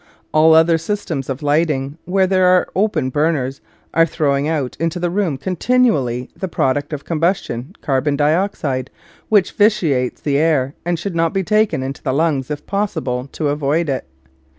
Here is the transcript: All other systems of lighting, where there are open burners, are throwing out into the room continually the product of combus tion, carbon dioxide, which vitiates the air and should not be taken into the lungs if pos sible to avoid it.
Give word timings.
All 0.33 0.55
other 0.55 0.79
systems 0.79 1.29
of 1.29 1.43
lighting, 1.43 1.99
where 2.05 2.25
there 2.25 2.47
are 2.47 2.67
open 2.75 3.11
burners, 3.11 3.61
are 3.93 4.07
throwing 4.07 4.47
out 4.47 4.75
into 4.79 4.99
the 4.99 5.11
room 5.11 5.37
continually 5.37 6.27
the 6.35 6.47
product 6.47 6.91
of 6.91 7.05
combus 7.05 7.43
tion, 7.43 7.75
carbon 7.81 8.15
dioxide, 8.15 8.89
which 9.29 9.51
vitiates 9.51 10.19
the 10.19 10.39
air 10.39 10.73
and 10.85 10.97
should 10.97 11.13
not 11.13 11.35
be 11.35 11.43
taken 11.43 11.83
into 11.83 12.01
the 12.01 12.13
lungs 12.15 12.49
if 12.49 12.65
pos 12.65 12.95
sible 12.95 13.31
to 13.33 13.49
avoid 13.49 13.89
it. 13.89 14.05